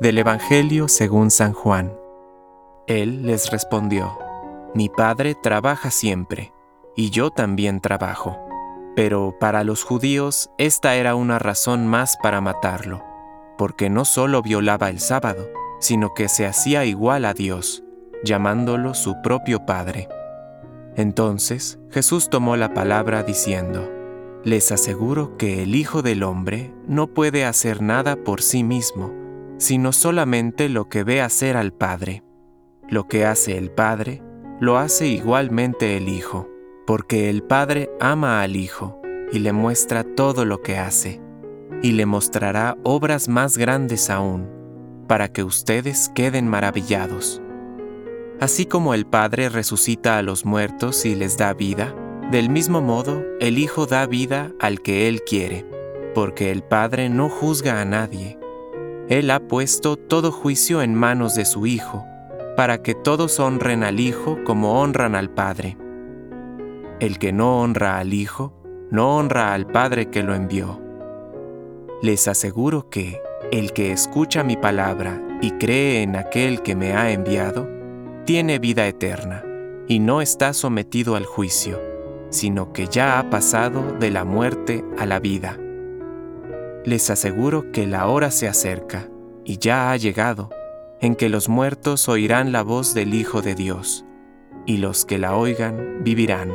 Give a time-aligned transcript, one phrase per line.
[0.00, 1.92] Del Evangelio según San Juan.
[2.88, 4.18] Él les respondió,
[4.74, 6.52] Mi Padre trabaja siempre,
[6.96, 8.36] y yo también trabajo.
[8.96, 13.04] Pero para los judíos esta era una razón más para matarlo,
[13.56, 15.48] porque no solo violaba el sábado,
[15.78, 17.84] sino que se hacía igual a Dios,
[18.24, 20.08] llamándolo su propio Padre.
[20.96, 23.88] Entonces Jesús tomó la palabra diciendo,
[24.42, 29.21] Les aseguro que el Hijo del Hombre no puede hacer nada por sí mismo,
[29.62, 32.24] sino solamente lo que ve hacer al Padre.
[32.88, 34.20] Lo que hace el Padre,
[34.58, 36.50] lo hace igualmente el Hijo,
[36.84, 41.20] porque el Padre ama al Hijo y le muestra todo lo que hace,
[41.80, 44.50] y le mostrará obras más grandes aún,
[45.06, 47.40] para que ustedes queden maravillados.
[48.40, 51.94] Así como el Padre resucita a los muertos y les da vida,
[52.32, 55.64] del mismo modo el Hijo da vida al que Él quiere,
[56.16, 58.41] porque el Padre no juzga a nadie.
[59.08, 62.04] Él ha puesto todo juicio en manos de su Hijo,
[62.56, 65.76] para que todos honren al Hijo como honran al Padre.
[67.00, 68.54] El que no honra al Hijo,
[68.90, 70.80] no honra al Padre que lo envió.
[72.02, 77.10] Les aseguro que el que escucha mi palabra y cree en aquel que me ha
[77.10, 77.68] enviado,
[78.24, 79.44] tiene vida eterna
[79.88, 81.80] y no está sometido al juicio,
[82.30, 85.58] sino que ya ha pasado de la muerte a la vida.
[86.84, 89.08] Les aseguro que la hora se acerca,
[89.44, 90.50] y ya ha llegado,
[91.00, 94.04] en que los muertos oirán la voz del Hijo de Dios,
[94.66, 96.52] y los que la oigan vivirán.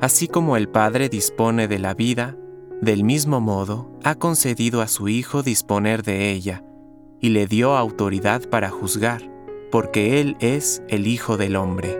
[0.00, 2.36] Así como el Padre dispone de la vida,
[2.80, 6.62] del mismo modo ha concedido a su Hijo disponer de ella,
[7.20, 9.36] y le dio autoridad para juzgar
[9.70, 11.98] porque Él es el Hijo del Hombre.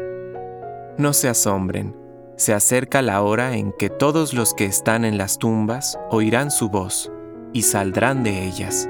[0.98, 1.94] No se asombren,
[2.37, 6.69] se acerca la hora en que todos los que están en las tumbas oirán su
[6.69, 7.11] voz
[7.53, 8.89] y saldrán de ellas.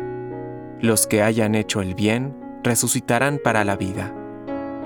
[0.80, 4.14] Los que hayan hecho el bien resucitarán para la vida.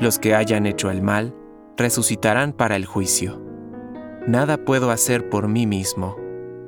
[0.01, 1.35] Los que hayan hecho el mal
[1.77, 3.41] resucitarán para el juicio.
[4.27, 6.17] Nada puedo hacer por mí mismo.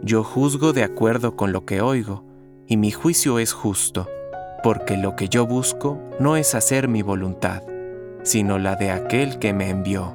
[0.02, 2.25] Yo juzgo de acuerdo con lo que oigo,
[2.66, 4.08] y mi juicio es justo
[4.62, 7.62] porque lo que yo busco no es hacer mi voluntad,
[8.22, 10.14] sino la de aquel que me envió.